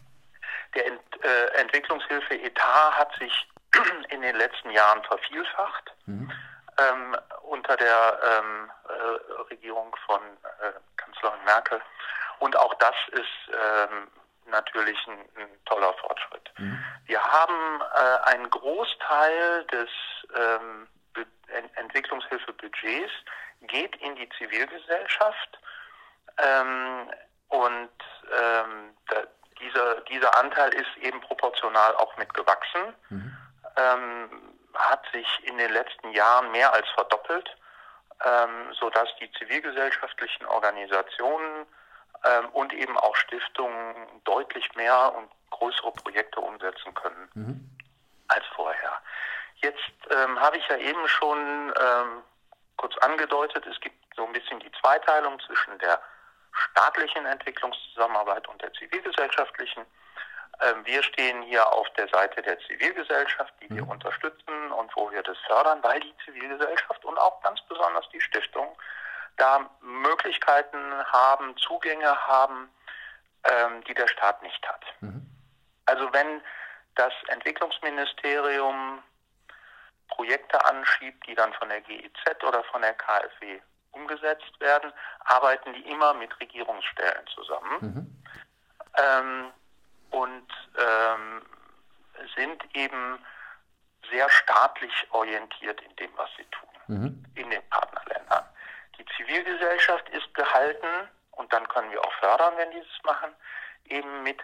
Der 0.76 0.87
Ent, 0.87 1.25
äh, 1.25 1.47
Entwicklungshilfe-Etat 1.61 2.92
hat 2.92 3.16
sich 3.18 3.49
in 4.11 4.23
den 4.23 4.37
letzten 4.37 4.71
Jahren 4.71 5.02
vervielfacht 5.04 5.92
mhm. 6.06 6.30
ähm, 6.78 7.16
unter 7.42 7.76
der 7.76 8.21
ähm, 8.23 8.71
äh, 8.88 9.33
Regierung 9.50 9.97
von 10.06 10.21
äh, 10.61 10.73
Kanzlerin 10.97 11.42
Merkel. 11.45 11.80
Und 12.38 12.56
auch 12.56 12.75
das 12.75 12.95
ist 13.12 13.54
ähm, 13.54 14.09
natürlich 14.47 14.99
ein, 15.06 15.18
ein, 15.37 15.49
toller 15.64 15.95
Fortschritt. 15.95 16.50
Mhm. 16.59 16.85
Wir 17.06 17.23
haben 17.23 17.80
äh, 17.80 18.30
einen 18.30 18.50
Großteil 18.50 19.64
des 19.64 19.88
ähm, 20.35 20.88
Entwicklungshilfebudgets 21.76 23.12
geht 23.62 23.97
in 23.97 24.14
die 24.16 24.28
Zivilgesellschaft 24.38 25.59
ähm, 26.38 27.11
und 27.49 27.90
ähm, 28.38 28.75
dieser, 30.16 30.37
Anteil 30.38 30.73
ist 30.75 30.96
eben 31.00 31.20
proportional 31.20 31.94
auch 31.96 32.16
mitgewachsen, 32.16 32.94
mhm. 33.11 33.37
ähm, 33.76 34.30
hat 34.75 35.02
sich 35.12 35.26
in 35.44 35.58
den 35.58 35.73
letzten 35.73 36.11
Jahren 36.12 36.50
mehr 36.52 36.73
als 36.73 36.88
verdoppelt, 36.90 37.56
ähm, 38.25 38.73
sodass 38.78 39.08
die 39.20 39.30
zivilgesellschaftlichen 39.32 40.46
Organisationen 40.46 41.66
ähm, 42.25 42.49
und 42.52 42.73
eben 42.73 42.96
auch 42.99 43.14
Stiftungen 43.16 43.94
deutlich 44.25 44.75
mehr 44.75 45.14
und 45.14 45.30
größere 45.50 45.92
Projekte 45.92 46.40
umsetzen 46.40 46.94
können 46.94 47.30
mhm. 47.35 47.70
als 48.28 48.44
vorher. 48.54 49.00
Jetzt 49.56 49.92
ähm, 50.11 50.38
habe 50.40 50.56
ich 50.58 50.68
ja 50.68 50.76
eben 50.76 51.08
schon 51.08 51.38
ähm, 51.38 52.23
kurz 52.76 52.96
angedeutet, 52.99 53.66
es 53.66 53.80
gibt 53.80 53.96
so 54.16 54.25
ein 54.25 54.32
bisschen 54.32 54.61
die 54.61 54.73
Zweiteilung 54.80 55.38
zwischen 55.40 55.78
der 55.78 56.00
staatlichen 56.52 57.26
Entwicklungszusammenarbeit 57.26 58.49
und 58.49 58.61
der 58.62 58.73
zivilgesellschaftlichen. 58.75 59.85
Ähm, 60.60 60.84
wir 60.84 61.02
stehen 61.02 61.42
hier 61.42 61.70
auf 61.72 61.88
der 61.90 62.08
Seite 62.08 62.42
der 62.42 62.58
Zivilgesellschaft, 62.60 63.52
die 63.60 63.75
wir 63.75 63.84
mhm. 63.84 63.90
unterstützen 63.90 64.72
und 64.72 64.94
wo 64.96 65.10
wir 65.10 65.22
das 65.22 65.36
fördern, 65.46 65.82
weil 65.82 66.00
die 66.00 66.14
Zivilgesellschaft 66.25 67.04
und 67.04 67.18
auch 67.18 67.42
ganz 67.42 67.60
besonders 67.68 68.08
die 68.10 68.20
Stiftung 68.20 68.76
da 69.36 69.68
Möglichkeiten 69.80 70.78
haben, 71.12 71.56
Zugänge 71.58 72.26
haben, 72.26 72.70
ähm, 73.44 73.84
die 73.84 73.94
der 73.94 74.08
Staat 74.08 74.42
nicht 74.42 74.66
hat. 74.66 74.82
Mhm. 75.00 75.26
Also 75.84 76.12
wenn 76.12 76.40
das 76.94 77.12
Entwicklungsministerium 77.28 79.02
Projekte 80.08 80.64
anschiebt, 80.64 81.26
die 81.26 81.34
dann 81.34 81.52
von 81.54 81.68
der 81.68 81.82
GIZ 81.82 82.42
oder 82.46 82.64
von 82.64 82.80
der 82.80 82.94
KfW 82.94 83.60
umgesetzt 83.92 84.58
werden, 84.60 84.92
arbeiten 85.20 85.75
die 85.75 85.90
immer 85.90 86.14
mit 86.14 86.38
Regierungsstellen 86.40 87.26
zusammen 87.34 87.78
mhm. 87.80 88.22
ähm, 88.96 89.52
und 90.16 90.49
ähm, 90.78 91.42
sind 92.35 92.64
eben 92.75 93.18
sehr 94.11 94.30
staatlich 94.30 95.06
orientiert 95.11 95.78
in 95.82 95.94
dem, 95.96 96.11
was 96.16 96.30
sie 96.38 96.44
tun, 96.44 96.68
mhm. 96.87 97.25
in 97.35 97.50
den 97.50 97.62
Partnerländern. 97.68 98.44
Die 98.99 99.04
Zivilgesellschaft 99.16 100.08
ist 100.11 100.32
gehalten, 100.32 101.11
und 101.32 101.52
dann 101.52 101.68
können 101.68 101.90
wir 101.90 102.02
auch 102.02 102.12
fördern, 102.14 102.54
wenn 102.56 102.70
die 102.70 102.78
das 102.80 103.04
machen, 103.04 103.30
eben 103.90 104.23
mit 104.23 104.40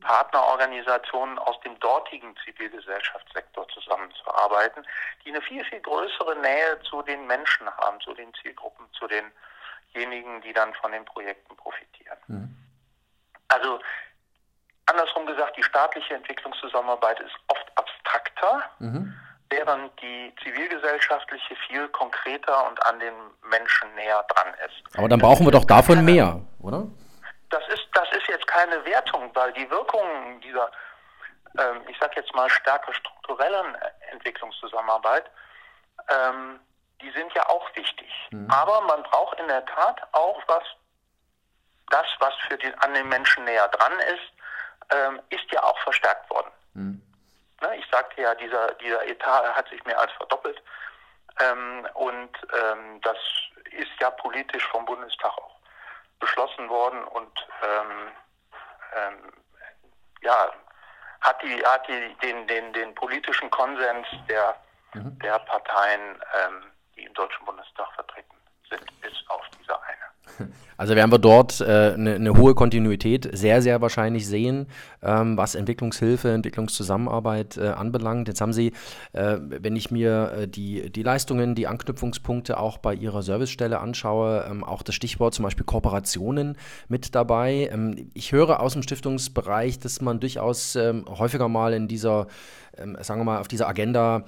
Partnerorganisationen 0.00 1.38
aus 1.38 1.60
dem 1.60 1.78
dortigen 1.78 2.34
Zivilgesellschaftssektor 2.44 3.68
zusammenzuarbeiten, 3.68 4.84
die 5.24 5.28
eine 5.28 5.42
viel, 5.42 5.64
viel 5.64 5.80
größere 5.80 6.36
Nähe 6.40 6.80
zu 6.90 7.02
den 7.02 7.24
Menschen 7.28 7.70
haben, 7.76 8.00
zu 8.00 8.14
den 8.14 8.34
Zielgruppen, 8.42 8.86
zu 8.94 9.06
denjenigen, 9.06 10.42
die 10.42 10.52
dann 10.52 10.74
von 10.74 10.90
den 10.90 11.04
Projekten 11.04 11.56
profitieren. 11.56 12.18
Mhm. 12.26 12.56
Also 13.46 13.78
andersrum 14.86 15.26
gesagt, 15.26 15.56
die 15.56 15.62
staatliche 15.62 16.14
Entwicklungszusammenarbeit 16.14 17.20
ist 17.20 17.34
oft 17.48 17.66
abstrakter, 17.76 18.62
mhm. 18.78 19.14
während 19.50 20.00
die 20.00 20.34
zivilgesellschaftliche 20.42 21.56
viel 21.68 21.88
konkreter 21.88 22.68
und 22.68 22.84
an 22.86 22.98
den 22.98 23.14
Menschen 23.48 23.94
näher 23.94 24.24
dran 24.28 24.54
ist. 24.66 24.98
Aber 24.98 25.08
dann 25.08 25.20
brauchen 25.20 25.46
wir 25.46 25.52
doch 25.52 25.64
davon 25.64 26.04
mehr, 26.04 26.40
oder? 26.60 26.86
das 27.54 27.62
ist, 27.68 27.86
das 27.92 28.10
ist 28.10 28.26
jetzt 28.28 28.46
keine 28.48 28.84
Wertung, 28.84 29.30
weil 29.34 29.52
die 29.52 29.70
Wirkungen 29.70 30.40
dieser, 30.40 30.70
ähm, 31.58 31.82
ich 31.88 31.96
sag 32.00 32.16
jetzt 32.16 32.34
mal, 32.34 32.50
stärker 32.50 32.92
strukturellen 32.92 33.76
Entwicklungszusammenarbeit, 34.10 35.30
ähm, 36.08 36.58
die 37.00 37.10
sind 37.12 37.32
ja 37.34 37.48
auch 37.48 37.64
wichtig. 37.76 38.10
Mhm. 38.30 38.50
Aber 38.50 38.80
man 38.82 39.02
braucht 39.04 39.38
in 39.38 39.46
der 39.46 39.64
Tat 39.66 40.02
auch 40.12 40.42
was, 40.48 40.64
das, 41.90 42.06
was 42.18 42.34
für 42.48 42.58
den, 42.58 42.74
an 42.80 42.94
den 42.94 43.08
Menschen 43.08 43.44
näher 43.44 43.68
dran 43.68 43.92
ist, 44.00 44.33
ähm, 44.90 45.20
ist 45.30 45.50
ja 45.52 45.62
auch 45.62 45.78
verstärkt 45.80 46.28
worden. 46.30 46.50
Mhm. 46.74 47.02
Ne, 47.60 47.76
ich 47.76 47.86
sagte 47.90 48.20
ja, 48.20 48.34
dieser, 48.34 48.74
dieser 48.74 49.06
Etat 49.06 49.54
hat 49.54 49.68
sich 49.68 49.84
mehr 49.84 49.98
als 49.98 50.12
verdoppelt. 50.12 50.62
Ähm, 51.40 51.86
und 51.94 52.30
ähm, 52.52 53.00
das 53.02 53.16
ist 53.72 53.90
ja 54.00 54.10
politisch 54.10 54.66
vom 54.68 54.84
Bundestag 54.84 55.32
auch 55.32 55.56
beschlossen 56.20 56.68
worden 56.68 57.02
und 57.04 57.46
ähm, 57.62 58.12
ähm, 58.94 59.32
ja, 60.22 60.52
hat 61.20 61.42
die, 61.42 61.64
hat 61.64 61.86
die 61.88 62.14
den, 62.22 62.46
den, 62.46 62.72
den 62.72 62.94
politischen 62.94 63.50
Konsens 63.50 64.06
der, 64.28 64.56
mhm. 64.94 65.18
der 65.18 65.38
Parteien, 65.40 66.22
ähm, 66.44 66.70
die 66.96 67.04
im 67.04 67.14
Deutschen 67.14 67.44
Bundestag 67.44 67.92
vertreten 67.94 68.36
sind, 68.68 69.00
bis 69.00 69.12
auf 69.28 69.42
diese 69.58 69.80
eine. 69.82 70.13
Also 70.76 70.96
werden 70.96 71.12
wir 71.12 71.18
dort 71.18 71.62
eine 71.62 71.94
äh, 71.94 71.96
ne, 71.96 72.18
ne 72.18 72.36
hohe 72.36 72.54
Kontinuität 72.54 73.28
sehr, 73.32 73.62
sehr 73.62 73.80
wahrscheinlich 73.80 74.26
sehen, 74.26 74.66
ähm, 75.02 75.36
was 75.36 75.54
Entwicklungshilfe, 75.54 76.30
Entwicklungszusammenarbeit 76.32 77.56
äh, 77.56 77.68
anbelangt. 77.68 78.28
Jetzt 78.28 78.40
haben 78.40 78.52
Sie, 78.52 78.72
äh, 79.12 79.36
wenn 79.40 79.76
ich 79.76 79.90
mir 79.90 80.32
äh, 80.36 80.48
die, 80.48 80.90
die 80.90 81.02
Leistungen, 81.02 81.54
die 81.54 81.68
Anknüpfungspunkte 81.68 82.58
auch 82.58 82.78
bei 82.78 82.94
Ihrer 82.94 83.22
Servicestelle 83.22 83.78
anschaue, 83.78 84.46
ähm, 84.50 84.64
auch 84.64 84.82
das 84.82 84.94
Stichwort 84.94 85.34
zum 85.34 85.44
Beispiel 85.44 85.64
Kooperationen 85.64 86.56
mit 86.88 87.14
dabei. 87.14 87.68
Ähm, 87.72 88.10
ich 88.14 88.32
höre 88.32 88.60
aus 88.60 88.72
dem 88.72 88.82
Stiftungsbereich, 88.82 89.78
dass 89.78 90.00
man 90.00 90.18
durchaus 90.18 90.74
ähm, 90.74 91.04
häufiger 91.08 91.48
mal 91.48 91.72
in 91.72 91.86
dieser, 91.86 92.26
ähm, 92.78 92.96
sagen 93.00 93.20
wir 93.20 93.24
mal, 93.24 93.40
auf 93.40 93.48
dieser 93.48 93.68
Agenda 93.68 94.24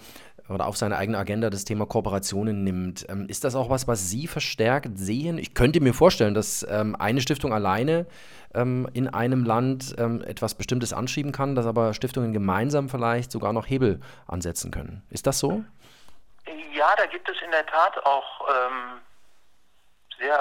oder 0.49 0.67
auf 0.67 0.77
seine 0.77 0.97
eigene 0.97 1.19
Agenda 1.19 1.51
das 1.51 1.65
Thema 1.65 1.87
Kooperationen 1.87 2.63
nimmt. 2.63 3.07
Ähm, 3.09 3.27
ist 3.29 3.45
das 3.45 3.55
auch 3.55 3.71
was, 3.71 3.89
was 3.89 4.11
Sie 4.11 4.27
verstärkt 4.27 4.99
sehen? 4.99 5.39
Ich 5.39 5.55
könnte 5.55 5.81
mir 5.81 5.95
vorstellen, 5.95 6.35
dass 6.35 6.67
ähm, 6.69 6.97
eine 6.97 7.21
Stiftung 7.21 7.53
alleine 7.53 8.07
ähm, 8.55 8.89
in 8.93 9.09
einem 9.09 9.45
Land 9.45 9.95
ähm, 9.99 10.23
etwas 10.23 10.55
Bestimmtes 10.55 10.93
anschieben 10.93 11.33
kann, 11.33 11.55
dass 11.55 11.67
aber 11.67 11.95
Stiftungen 11.95 12.33
gemeinsam 12.33 12.89
vielleicht 12.89 13.33
sogar 13.33 13.53
noch 13.53 13.67
Hebel 13.67 14.01
ansetzen 14.29 14.71
können. 14.71 15.03
Ist 15.11 15.27
das 15.27 15.39
so? 15.39 15.65
Ja, 16.73 16.95
da 16.97 17.07
gibt 17.07 17.29
es 17.29 17.37
in 17.43 17.51
der 17.51 17.67
Tat 17.67 18.05
auch 18.05 18.49
ähm, 18.49 19.01
sehr 20.19 20.39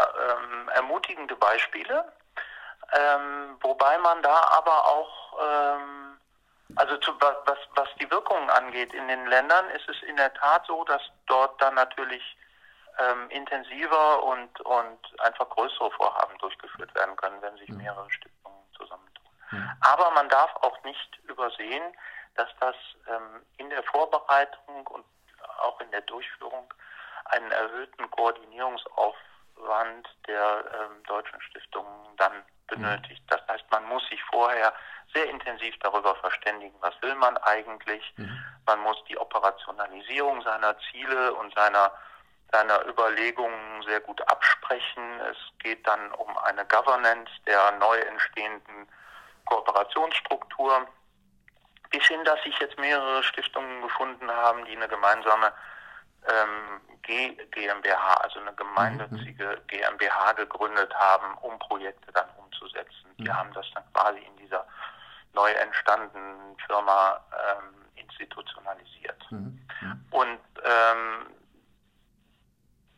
ermutigende 0.75 1.35
Beispiele, 1.35 2.05
wobei 3.61 3.97
man 3.97 4.21
da 4.21 4.41
aber 4.57 4.87
auch 4.87 5.15
also 6.75 6.97
zu, 6.97 7.13
was, 7.19 7.57
was 7.75 7.89
die 7.99 8.09
Wirkungen 8.09 8.49
angeht 8.49 8.93
in 8.93 9.07
den 9.07 9.27
Ländern, 9.27 9.69
ist 9.71 9.87
es 9.87 10.01
in 10.03 10.17
der 10.17 10.33
Tat 10.33 10.65
so, 10.65 10.83
dass 10.85 11.01
dort 11.27 11.61
dann 11.61 11.75
natürlich 11.75 12.37
ähm, 12.99 13.29
intensiver 13.29 14.23
und, 14.23 14.61
und 14.61 15.21
einfach 15.21 15.49
größere 15.49 15.91
Vorhaben 15.91 16.37
durchgeführt 16.39 16.93
werden 16.95 17.15
können, 17.17 17.41
wenn 17.41 17.57
sich 17.57 17.69
mehrere 17.69 18.09
Stiftungen 18.09 18.63
zusammentun. 18.75 19.25
Aber 19.81 20.11
man 20.11 20.27
darf 20.29 20.55
auch 20.57 20.81
nicht 20.83 21.19
übersehen, 21.23 21.83
dass 22.35 22.49
das 22.59 22.75
ähm, 23.07 23.45
in 23.57 23.69
der 23.69 23.83
Vorbereitung 23.83 24.87
und 24.87 25.05
auch 25.59 25.79
in 25.81 25.91
der 25.91 26.01
Durchführung 26.01 26.73
einen 27.25 27.51
erhöhten 27.51 28.09
Koordinierungsaufwand 28.11 30.07
der 30.27 30.65
ähm, 30.73 31.03
deutschen 31.03 31.41
Stiftungen 31.41 32.15
dann 32.17 32.43
benötigt. 32.67 33.23
Mhm. 33.23 33.27
Das 33.27 33.41
heißt, 33.47 33.65
man 33.71 33.85
muss 33.85 34.05
sich 34.09 34.21
vorher 34.25 34.73
sehr 35.15 35.29
intensiv 35.29 35.73
darüber 35.79 36.13
verständigen, 36.15 36.75
was 36.81 36.93
will 37.01 37.15
man 37.15 37.37
eigentlich. 37.37 38.13
Mhm. 38.17 38.37
Man 38.65 38.79
muss 38.81 38.97
die 39.07 39.17
Operationalisierung 39.17 40.41
seiner 40.41 40.75
Ziele 40.91 41.33
und 41.33 41.53
seiner, 41.55 41.91
seiner 42.51 42.85
Überlegungen 42.85 43.83
sehr 43.83 44.01
gut 44.01 44.21
absprechen. 44.29 45.19
Es 45.31 45.37
geht 45.59 45.87
dann 45.87 46.11
um 46.13 46.37
eine 46.39 46.65
Governance 46.65 47.31
der 47.47 47.71
neu 47.79 47.97
entstehenden 47.97 48.87
Kooperationsstruktur. 49.45 50.87
bis 51.91 52.05
hin, 52.07 52.23
dass 52.25 52.41
sich 52.43 52.57
jetzt 52.59 52.77
mehrere 52.77 53.23
Stiftungen 53.23 53.81
gefunden 53.81 54.29
haben, 54.29 54.65
die 54.65 54.75
eine 54.75 54.87
gemeinsame 54.87 55.53
ähm, 56.27 56.81
G 57.03 57.37
GmbH, 57.51 58.15
also 58.15 58.39
eine 58.39 58.53
gemeinnützige 58.53 59.45
mhm. 59.45 59.67
GmbH 59.67 60.33
gegründet 60.33 60.93
haben, 60.95 61.37
um 61.37 61.57
Projekte 61.59 62.11
dann 62.11 62.27
umzusetzen. 62.37 63.05
Die 63.19 63.23
mhm. 63.29 63.37
haben 63.37 63.53
das 63.53 63.65
dann 63.75 63.83
quasi 63.93 64.19
in 64.19 64.35
dieser 64.37 64.65
neu 65.35 65.51
entstandenen 65.51 66.57
Firma 66.65 67.19
ähm, 67.31 67.85
institutionalisiert. 67.95 69.31
Mhm. 69.31 69.61
mhm. 69.81 70.05
Und 70.09 70.39
ähm, 70.63 71.27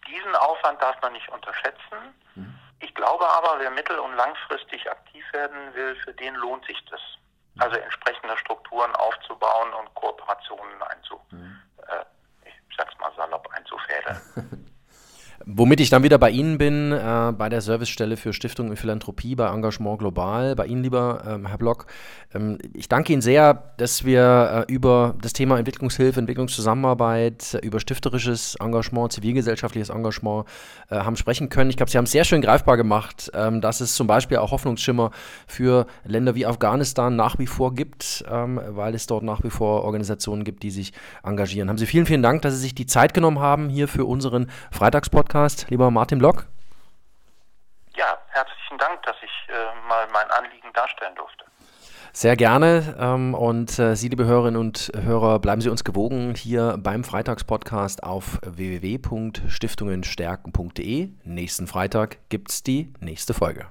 diesen 0.07 0.35
Aufwand 0.35 0.81
darf 0.81 1.01
man 1.01 1.13
nicht 1.13 1.27
unterschätzen. 1.29 2.15
Mhm. 2.35 2.57
Ich 2.79 2.93
glaube 2.95 3.27
aber, 3.27 3.59
wer 3.59 3.71
mittel- 3.71 3.99
und 3.99 4.15
langfristig 4.15 4.89
aktiv 4.89 5.25
werden 5.33 5.73
will, 5.73 5.95
für 5.97 6.13
den 6.13 6.35
lohnt 6.35 6.65
sich 6.65 6.83
das. 6.85 7.01
Mhm. 7.55 7.61
Also 7.61 7.75
entsprechende 7.77 8.37
Strukturen 8.37 8.95
aufzubauen 8.95 9.73
und 9.73 9.93
Kooperationen 9.95 10.81
einzu, 10.83 11.19
mhm. 11.31 11.59
äh, 11.87 12.05
ich 12.45 12.77
sag's 12.77 12.97
mal 12.99 13.11
salopp, 13.15 13.49
einzufädeln. 13.53 14.21
Womit 15.59 15.79
ich 15.79 15.89
dann 15.89 16.03
wieder 16.03 16.19
bei 16.19 16.29
Ihnen 16.29 16.59
bin, 16.59 16.91
äh, 16.91 17.33
bei 17.35 17.49
der 17.49 17.61
Servicestelle 17.61 18.15
für 18.15 18.31
Stiftung 18.31 18.69
und 18.69 18.77
Philanthropie, 18.77 19.33
bei 19.33 19.47
Engagement 19.47 19.97
Global, 19.97 20.53
bei 20.55 20.67
Ihnen, 20.67 20.83
lieber 20.83 21.23
ähm, 21.27 21.47
Herr 21.47 21.57
Block. 21.57 21.87
Ähm, 22.35 22.59
ich 22.75 22.89
danke 22.89 23.11
Ihnen 23.11 23.23
sehr, 23.23 23.73
dass 23.77 24.05
wir 24.05 24.67
äh, 24.69 24.71
über 24.71 25.15
das 25.19 25.33
Thema 25.33 25.57
Entwicklungshilfe, 25.57 26.19
Entwicklungszusammenarbeit, 26.19 27.55
äh, 27.55 27.65
über 27.65 27.79
stifterisches 27.79 28.53
Engagement, 28.59 29.11
zivilgesellschaftliches 29.13 29.89
Engagement 29.89 30.45
äh, 30.91 30.97
haben 30.97 31.15
sprechen 31.15 31.49
können. 31.49 31.71
Ich 31.71 31.77
glaube, 31.77 31.89
Sie 31.89 31.97
haben 31.97 32.05
es 32.05 32.11
sehr 32.11 32.23
schön 32.23 32.43
greifbar 32.43 32.77
gemacht, 32.77 33.31
ähm, 33.33 33.59
dass 33.59 33.81
es 33.81 33.95
zum 33.95 34.05
Beispiel 34.05 34.37
auch 34.37 34.51
Hoffnungsschimmer 34.51 35.09
für 35.47 35.87
Länder 36.03 36.35
wie 36.35 36.45
Afghanistan 36.45 37.15
nach 37.15 37.39
wie 37.39 37.47
vor 37.47 37.73
gibt, 37.73 38.23
ähm, 38.29 38.61
weil 38.63 38.93
es 38.93 39.07
dort 39.07 39.23
nach 39.23 39.43
wie 39.43 39.49
vor 39.49 39.85
Organisationen 39.85 40.43
gibt, 40.43 40.61
die 40.61 40.69
sich 40.69 40.93
engagieren. 41.23 41.67
Haben 41.67 41.79
Sie 41.79 41.87
vielen, 41.87 42.05
vielen 42.05 42.21
Dank, 42.21 42.43
dass 42.43 42.53
Sie 42.53 42.59
sich 42.59 42.75
die 42.75 42.85
Zeit 42.85 43.15
genommen 43.15 43.39
haben 43.39 43.69
hier 43.69 43.87
für 43.87 44.05
unseren 44.05 44.51
Freitagspodcast. 44.69 45.46
Podcast, 45.47 45.69
lieber 45.69 45.91
Martin 45.91 46.19
Block. 46.19 46.47
Ja, 47.95 48.17
herzlichen 48.27 48.77
Dank, 48.77 49.01
dass 49.03 49.15
ich 49.23 49.31
äh, 49.47 49.53
mal 49.87 50.05
mein 50.11 50.29
Anliegen 50.31 50.73
darstellen 50.73 51.15
durfte. 51.15 51.45
Sehr 52.11 52.35
gerne. 52.35 52.97
Ähm, 52.99 53.33
und 53.33 53.79
äh, 53.79 53.95
Sie, 53.95 54.09
liebe 54.09 54.25
Hörerinnen 54.25 54.59
und 54.59 54.91
Hörer, 54.93 55.39
bleiben 55.39 55.61
Sie 55.61 55.69
uns 55.69 55.85
gewogen 55.85 56.35
hier 56.35 56.77
beim 56.77 57.05
Freitagspodcast 57.05 58.03
auf 58.03 58.39
www.stiftungenstärken.de. 58.43 61.11
Nächsten 61.23 61.67
Freitag 61.67 62.17
gibt 62.29 62.51
es 62.51 62.63
die 62.63 62.91
nächste 62.99 63.33
Folge. 63.33 63.69